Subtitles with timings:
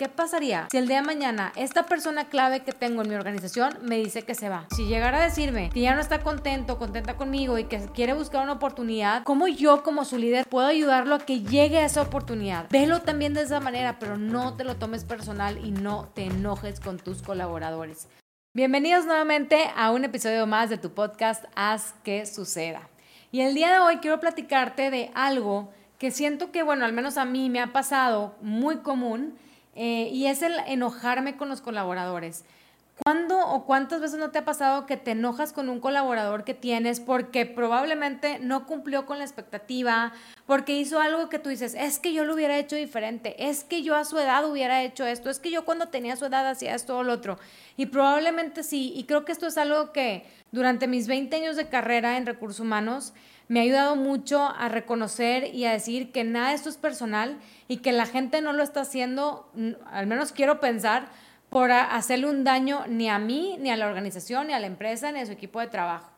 [0.00, 3.76] ¿Qué pasaría si el día de mañana esta persona clave que tengo en mi organización
[3.82, 4.66] me dice que se va?
[4.74, 8.42] Si llegara a decirme que ya no está contento, contenta conmigo y que quiere buscar
[8.42, 12.66] una oportunidad, ¿cómo yo como su líder puedo ayudarlo a que llegue a esa oportunidad?
[12.70, 16.80] Velo también de esa manera, pero no te lo tomes personal y no te enojes
[16.80, 18.08] con tus colaboradores.
[18.54, 22.88] Bienvenidos nuevamente a un episodio más de tu podcast Haz que suceda.
[23.32, 27.18] Y el día de hoy quiero platicarte de algo que siento que, bueno, al menos
[27.18, 29.38] a mí me ha pasado muy común
[29.74, 32.44] eh, y es el enojarme con los colaboradores.
[33.02, 36.52] ¿Cuándo o cuántas veces no te ha pasado que te enojas con un colaborador que
[36.52, 40.12] tienes porque probablemente no cumplió con la expectativa,
[40.44, 43.82] porque hizo algo que tú dices, es que yo lo hubiera hecho diferente, es que
[43.82, 46.74] yo a su edad hubiera hecho esto, es que yo cuando tenía su edad hacía
[46.74, 47.38] esto o lo otro?
[47.78, 51.70] Y probablemente sí, y creo que esto es algo que durante mis 20 años de
[51.70, 53.14] carrera en recursos humanos
[53.50, 57.36] me ha ayudado mucho a reconocer y a decir que nada de esto es personal
[57.66, 59.50] y que la gente no lo está haciendo,
[59.90, 61.08] al menos quiero pensar,
[61.48, 65.10] por hacerle un daño ni a mí, ni a la organización, ni a la empresa,
[65.10, 66.12] ni a su equipo de trabajo.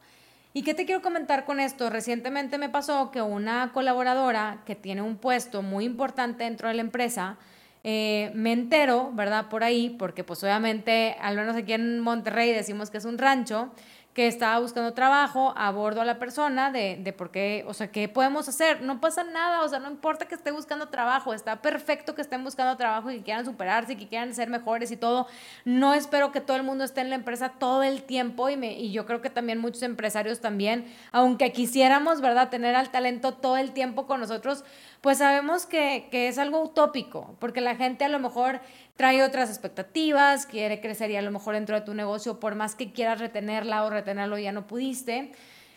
[0.53, 1.89] ¿Y qué te quiero comentar con esto?
[1.89, 6.83] Recientemente me pasó que una colaboradora que tiene un puesto muy importante dentro de la
[6.83, 7.39] empresa,
[7.83, 9.49] eh, me entero, ¿verdad?
[9.49, 13.73] Por ahí, porque pues obviamente, al menos aquí en Monterrey decimos que es un rancho,
[14.15, 18.09] que estaba buscando trabajo, abordo a la persona de, de por qué, o sea, ¿qué
[18.09, 18.83] podemos hacer?
[18.83, 22.45] No pasa nada, o sea, no importa que esté buscando trabajo, está perfecto que estén
[22.45, 25.27] buscando trabajo y que quieran superarse y que quieran ser mejores y todo.
[25.65, 28.73] No espero que todo el mundo esté en la empresa todo el tiempo y, me,
[28.79, 33.57] y yo creo que también muchos empresarios también, aunque quisiéramos, ¿verdad?, tener al talento todo
[33.57, 34.65] el tiempo con nosotros,
[35.03, 38.61] pues sabemos que, que es algo utópico, porque la gente a lo mejor
[38.97, 42.75] trae otras expectativas, quiere crecer y a lo mejor dentro de tu negocio, por más
[42.77, 45.33] que quieras retenerla o retenerlo, ya no pudiste.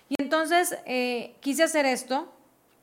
[0.10, 2.32] Y entonces eh, quise hacer esto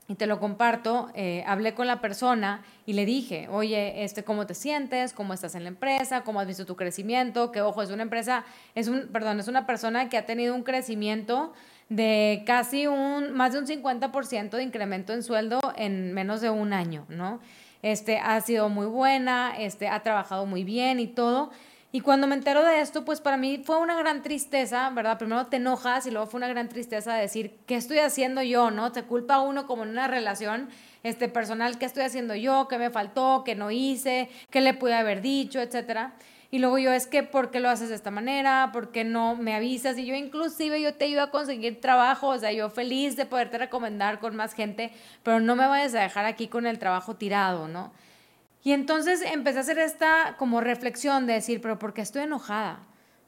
[0.08, 1.10] y te lo comparto.
[1.14, 5.12] Eh, hablé con la persona y le dije, oye, este, ¿cómo te sientes?
[5.12, 6.22] ¿Cómo estás en la empresa?
[6.22, 7.52] ¿Cómo has visto tu crecimiento?
[7.52, 10.64] Que ojo, es una empresa, es un, perdón, es una persona que ha tenido un
[10.64, 11.52] crecimiento
[11.96, 16.72] de casi un, más de un 50% de incremento en sueldo en menos de un
[16.72, 17.40] año, ¿no?
[17.82, 21.50] este, ha sido muy buena, este, ha trabajado muy bien y todo.
[21.94, 25.18] Y cuando me entero de esto, pues para mí fue una gran tristeza, ¿verdad?
[25.18, 28.92] Primero te enojas y luego fue una gran tristeza decir, ¿qué estoy haciendo yo, no?
[28.92, 30.70] Te culpa uno como en una relación
[31.02, 32.66] este, personal, ¿qué estoy haciendo yo?
[32.68, 33.42] ¿Qué me faltó?
[33.44, 34.30] ¿Qué no hice?
[34.48, 35.60] ¿Qué le pude haber dicho?
[35.60, 36.14] Etcétera.
[36.52, 38.68] Y luego yo, es que, ¿por qué lo haces de esta manera?
[38.74, 39.96] ¿Por qué no me avisas?
[39.96, 43.56] Y yo inclusive yo te ayudo a conseguir trabajo, o sea, yo feliz de poderte
[43.56, 44.92] recomendar con más gente,
[45.22, 47.90] pero no me vayas a dejar aquí con el trabajo tirado, ¿no?
[48.62, 52.80] Y entonces empecé a hacer esta como reflexión de decir, pero ¿por qué estoy enojada?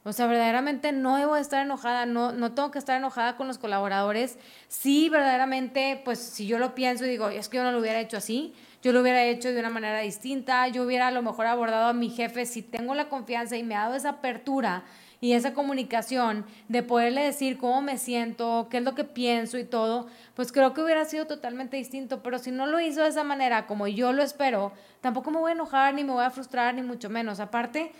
[0.07, 3.57] O sea, verdaderamente no debo estar enojada, no, no tengo que estar enojada con los
[3.57, 4.37] colaboradores.
[4.67, 7.99] Sí, verdaderamente, pues si yo lo pienso y digo, es que yo no lo hubiera
[7.99, 11.47] hecho así, yo lo hubiera hecho de una manera distinta, yo hubiera a lo mejor
[11.47, 14.83] abordado a mi jefe si tengo la confianza y me ha dado esa apertura
[15.21, 19.63] y esa comunicación de poderle decir cómo me siento, qué es lo que pienso y
[19.63, 20.05] todo,
[20.35, 23.65] pues creo que hubiera sido totalmente distinto, pero si no lo hizo de esa manera
[23.65, 24.71] como yo lo espero,
[25.01, 27.39] tampoco me voy a enojar ni me voy a frustrar ni mucho menos.
[27.39, 27.91] Aparte,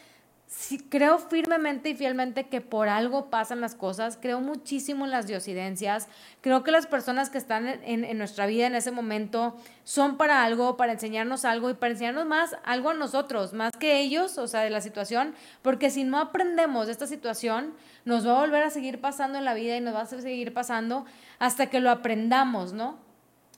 [0.47, 5.28] sí, creo firmemente y fielmente que por algo pasan las cosas, creo muchísimo en las
[5.28, 6.07] diosidencias,
[6.41, 10.44] creo que las personas que están en, en, nuestra vida en ese momento son para
[10.44, 14.47] algo, para enseñarnos algo y para enseñarnos más algo a nosotros, más que ellos, o
[14.47, 17.73] sea, de la situación, porque si no aprendemos de esta situación,
[18.06, 20.53] nos va a volver a seguir pasando en la vida y nos va a seguir
[20.53, 21.06] pasando
[21.39, 23.04] hasta que lo aprendamos, ¿no?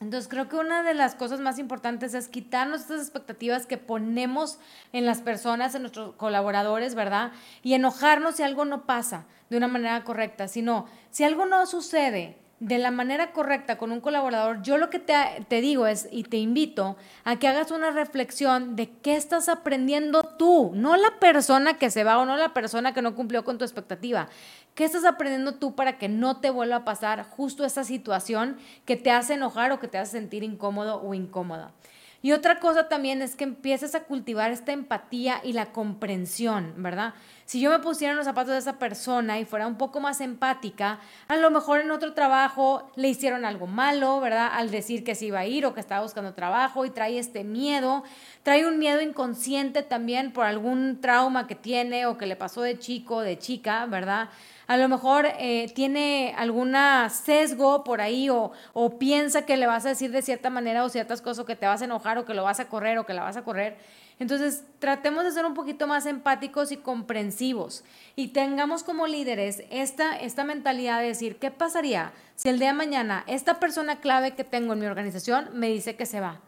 [0.00, 4.58] Entonces creo que una de las cosas más importantes es quitarnos estas expectativas que ponemos
[4.92, 7.32] en las personas, en nuestros colaboradores, ¿verdad?
[7.62, 12.36] Y enojarnos si algo no pasa de una manera correcta, sino si algo no sucede
[12.60, 15.14] de la manera correcta con un colaborador, yo lo que te,
[15.48, 20.27] te, digo es, y te invito a que hagas una reflexión de qué estás aprendiendo
[20.38, 23.58] tú, no la persona que se va o no la persona que no cumplió con
[23.58, 24.28] tu expectativa.
[24.74, 28.56] ¿Qué estás aprendiendo tú para que no te vuelva a pasar justo esa situación
[28.86, 31.72] que te hace enojar o que te hace sentir incómodo o incómoda?
[32.20, 37.14] Y otra cosa también es que empieces a cultivar esta empatía y la comprensión, ¿verdad?
[37.44, 40.20] Si yo me pusiera en los zapatos de esa persona y fuera un poco más
[40.20, 40.98] empática,
[41.28, 44.50] a lo mejor en otro trabajo le hicieron algo malo, ¿verdad?
[44.52, 47.44] Al decir que se iba a ir o que estaba buscando trabajo y trae este
[47.44, 48.02] miedo,
[48.42, 52.80] trae un miedo inconsciente también por algún trauma que tiene o que le pasó de
[52.80, 54.28] chico, de chica, ¿verdad?
[54.68, 59.86] a lo mejor eh, tiene alguna sesgo por ahí o, o piensa que le vas
[59.86, 62.24] a decir de cierta manera o ciertas cosas o que te vas a enojar o
[62.24, 63.76] que lo vas a correr o que la vas a correr.
[64.18, 67.84] Entonces, tratemos de ser un poquito más empáticos y comprensivos
[68.16, 72.74] y tengamos como líderes esta, esta mentalidad de decir, ¿qué pasaría si el día de
[72.74, 76.40] mañana esta persona clave que tengo en mi organización me dice que se va?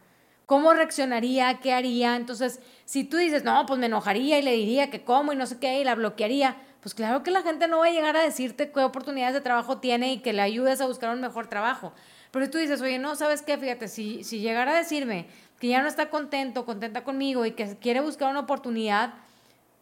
[0.50, 2.16] cómo reaccionaría, qué haría.
[2.16, 5.46] Entonces, si tú dices, no, pues me enojaría y le diría que cómo y no
[5.46, 8.22] sé qué, y la bloquearía, pues claro que la gente no va a llegar a
[8.22, 11.92] decirte qué oportunidades de trabajo tiene y que le ayudes a buscar un mejor trabajo.
[12.30, 13.58] Pero tú dices, oye, no, ¿sabes qué?
[13.58, 15.26] Fíjate, si, si llegara a decirme
[15.58, 19.14] que ya no está contento, contenta conmigo y que quiere buscar una oportunidad,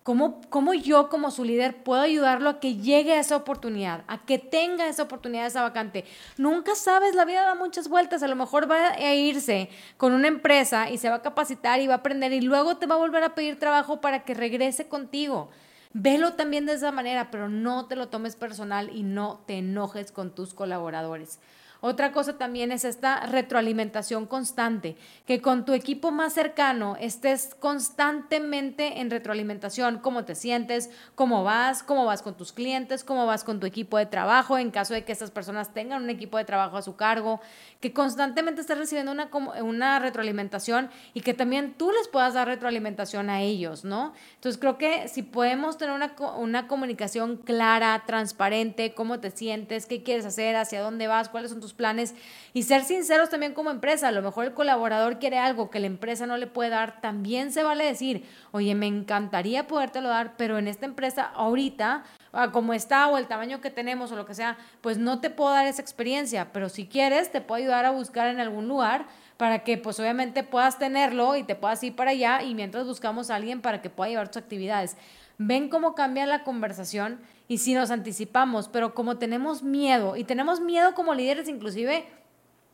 [0.08, 4.16] ¿Cómo, ¿Cómo, yo como su líder puedo ayudarlo a que llegue a esa oportunidad, a
[4.16, 6.06] que tenga esa oportunidad, esa vacante?
[6.38, 9.68] Nunca sabes, la vida da muchas vueltas, a lo mejor va a irse
[9.98, 12.86] con una empresa y se va a capacitar y va a aprender y luego te
[12.86, 15.50] va a volver a pedir trabajo para que regrese contigo.
[15.92, 20.10] Velo también de esa manera, pero no te lo tomes personal y no te enojes
[20.10, 21.38] con tus colaboradores.
[21.80, 24.96] Otra cosa también es esta retroalimentación constante,
[25.26, 31.84] que con tu equipo más cercano estés constantemente en retroalimentación, cómo te sientes, cómo vas,
[31.84, 35.04] cómo vas con tus clientes, cómo vas con tu equipo de trabajo, en caso de
[35.04, 37.40] que estas personas tengan un equipo de trabajo a su cargo,
[37.81, 43.40] que constantemente estés recibiendo una, retroalimentación y que también tú les puedas dar retroalimentación a
[43.40, 44.14] ellos, ¿no?
[44.34, 50.02] Entonces creo que si podemos tener una, una comunicación clara, transparente, cómo te sientes, qué
[50.02, 52.15] quieres hacer, hacia dónde vas, cuáles son tus planes
[52.53, 54.09] y ser sinceros también como empresa.
[54.09, 57.53] A lo mejor el colaborador quiere algo que la empresa no le puede dar, también
[57.53, 62.75] se vale decir, oye, me encantaría podértelo dar, pero en esta empresa ahorita, ah, como
[62.75, 65.67] está o el tamaño que tenemos o lo que sea, pues no te puedo dar
[65.67, 69.06] esa experiencia, pero si quieres te puedo ayudar a buscar en algún lugar
[69.37, 73.31] para que pues obviamente puedas tenerlo y te puedas ir para allá y mientras buscamos
[73.31, 74.97] a alguien para que pueda llevar tus actividades.
[75.38, 80.61] Ven cómo cambia la conversación y si nos anticipamos, pero como tenemos miedo y tenemos
[80.61, 82.06] miedo como líderes inclusive,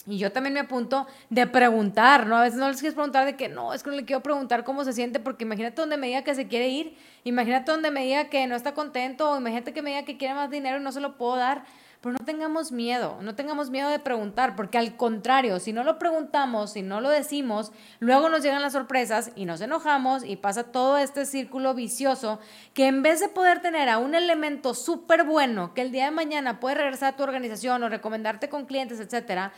[0.06, 2.36] y yo también me apunto de preguntar, ¿no?
[2.36, 4.64] A veces no les quieres preguntar de que no, es que no le quiero preguntar
[4.64, 8.04] cómo se siente, porque imagínate donde me diga que se quiere ir, imagínate donde me
[8.04, 10.82] diga que no está contento, o imagínate que me diga que quiere más dinero y
[10.82, 11.64] no se lo puedo dar.
[12.00, 15.98] Pero no tengamos miedo, no tengamos miedo de preguntar, porque al contrario, si no lo
[15.98, 20.64] preguntamos, si no lo decimos, luego nos llegan las sorpresas y nos enojamos y pasa
[20.64, 22.40] todo este círculo vicioso
[22.74, 26.10] que en vez de poder tener a un elemento súper bueno que el día de
[26.10, 29.54] mañana puede regresar a tu organización o recomendarte con clientes, etcétera,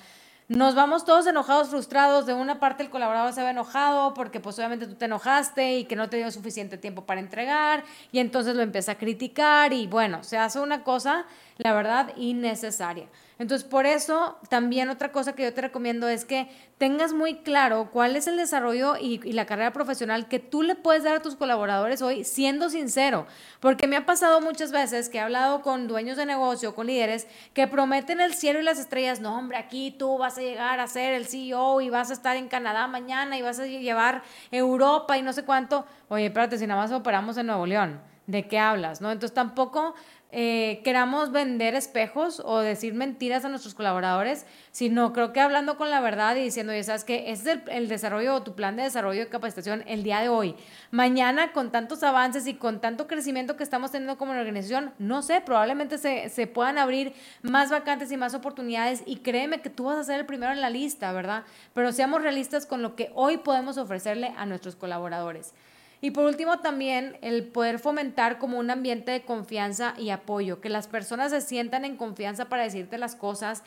[0.48, 2.26] nos vamos todos enojados, frustrados.
[2.26, 5.84] De una parte el colaborador se ve enojado porque pues obviamente tú te enojaste y
[5.84, 9.86] que no te dio suficiente tiempo para entregar y entonces lo empieza a criticar y
[9.86, 11.26] bueno, se hace una cosa,
[11.58, 13.08] la verdad, innecesaria.
[13.38, 16.48] Entonces, por eso, también otra cosa que yo te recomiendo es que
[16.78, 21.04] tengas muy claro cuál es el desarrollo y, la carrera profesional que tú le puedes
[21.04, 23.26] dar a tus colaboradores hoy, siendo sincero.
[23.60, 27.26] Porque me ha pasado muchas veces que he hablado con dueños de negocio, con líderes,
[27.52, 29.20] que prometen el cielo y las estrellas.
[29.20, 32.36] No, hombre, aquí tú vas a llegar a ser el CEO y vas a estar
[32.36, 35.84] en Canadá mañana y vas a llevar Europa y no sé cuánto.
[36.08, 38.15] Oye, espérate, si nada más operamos en Nuevo León.
[38.26, 39.00] ¿De qué hablas?
[39.00, 39.12] ¿No?
[39.12, 39.94] Entonces tampoco
[40.32, 45.88] eh, queramos vender espejos o decir mentiras a nuestros colaboradores, sino creo que hablando con
[45.88, 48.82] la verdad y diciendo, ya sabes que ese es el, desarrollo o tu plan de
[48.82, 50.56] desarrollo de capacitación el día de hoy.
[50.90, 55.40] Mañana, con tantos avances y con tanto crecimiento que estamos teniendo como organización, no sé,
[55.40, 59.98] probablemente se, se puedan abrir más vacantes y más oportunidades y créeme que tú vas
[59.98, 61.44] a ser el primero en la lista, ¿verdad?
[61.72, 65.54] Pero seamos realistas con lo que hoy podemos ofrecerle a nuestros colaboradores.
[66.00, 70.68] Y por último también el poder fomentar como un ambiente de confianza y apoyo, que
[70.68, 73.62] las personas se sientan en confianza para decirte las cosas.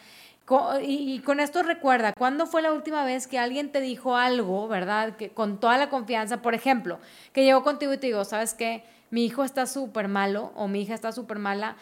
[0.81, 5.15] Y, con esto recuerda, ¿cuándo fue la última vez que alguien te dijo algo, verdad?
[5.15, 6.99] Que con toda la confianza, por ejemplo,
[7.33, 8.83] que llegó contigo y te digo, ¿sabes qué?
[9.11, 11.75] Mi hijo está súper malo o mi hija está súper mala.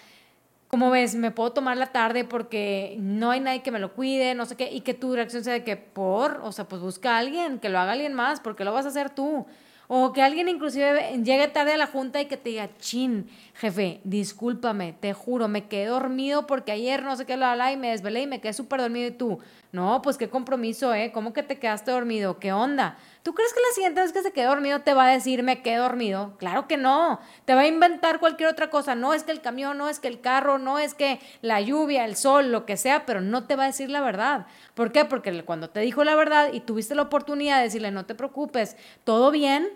[0.68, 4.36] Como ves, me puedo tomar la tarde porque no hay nadie que me lo cuide,
[4.36, 7.16] no sé qué, y que tu reacción sea de que por, o sea, pues busca
[7.16, 9.46] a alguien, que lo haga alguien más, porque lo vas a hacer tú.
[9.90, 14.02] O que alguien inclusive llegue tarde a la junta y que te diga, chin, jefe,
[14.04, 17.92] discúlpame, te juro, me quedé dormido porque ayer no sé qué lo hablaba y me
[17.92, 19.40] desvelé y me quedé súper dormido y tú,
[19.72, 21.12] no, pues qué compromiso, ¿eh?
[21.14, 22.40] ¿Cómo que te quedaste dormido?
[22.40, 22.98] ¿Qué onda?
[23.22, 25.62] ¿Tú crees que la siguiente vez que se quede dormido te va a decir me
[25.62, 26.38] quedé dormido?
[26.38, 27.20] Claro que no.
[27.44, 28.96] Te va a inventar cualquier otra cosa.
[28.96, 32.06] No es que el camión, no es que el carro, no es que la lluvia,
[32.06, 34.48] el sol, lo que sea, pero no te va a decir la verdad.
[34.74, 35.04] ¿Por qué?
[35.04, 38.78] Porque cuando te dijo la verdad y tuviste la oportunidad de decirle no te preocupes,
[39.04, 39.68] todo bien,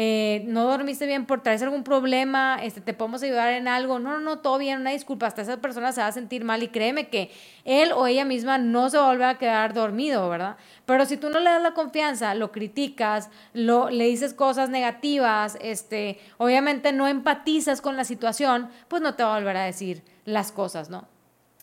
[0.00, 4.12] eh, no dormiste bien por traes algún problema, este, te podemos ayudar en algo, no,
[4.12, 6.68] no, no, todo bien, una disculpa, hasta esa persona se va a sentir mal y
[6.68, 7.32] créeme que
[7.64, 10.56] él o ella misma no se va a a quedar dormido, ¿verdad?
[10.86, 15.58] Pero si tú no le das la confianza, lo criticas, lo, le dices cosas negativas,
[15.60, 20.04] este, obviamente no empatizas con la situación, pues no te va a volver a decir
[20.24, 21.08] las cosas, ¿no?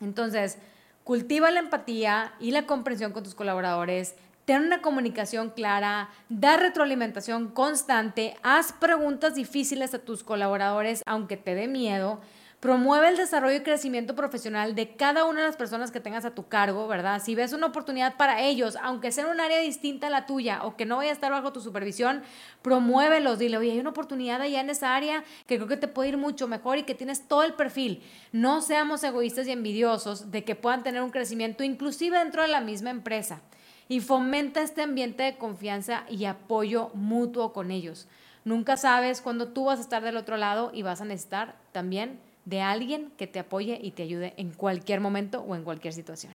[0.01, 0.57] Entonces,
[1.05, 4.15] cultiva la empatía y la comprensión con tus colaboradores,
[4.45, 11.55] ten una comunicación clara, da retroalimentación constante, haz preguntas difíciles a tus colaboradores, aunque te
[11.55, 12.21] dé miedo,
[12.65, 16.33] Promueve el desarrollo y crecimiento profesional de cada una de las personas que tengas a
[16.33, 17.21] tu cargo, ¿verdad?
[17.23, 20.63] Si ves una oportunidad para ellos, aunque sea en un área distinta a la tuya
[20.63, 22.23] o que no vaya a estar bajo tu supervisión,
[22.63, 23.37] promuévelos.
[23.37, 26.17] Dile, oye, hay una oportunidad allá en esa área que creo que te puede ir
[26.17, 28.01] mucho mejor y que tienes todo el perfil.
[28.31, 32.61] No seamos egoístas y envidiosos de que puedan tener un crecimiento inclusive dentro de la
[32.61, 33.41] misma empresa.
[33.87, 38.07] Y fomenta este ambiente de confianza y apoyo mutuo con ellos.
[38.43, 42.19] Nunca sabes cuándo tú vas a estar del otro lado y vas a necesitar también
[42.45, 46.33] de alguien que te apoye y te ayude en cualquier momento o en cualquier situación.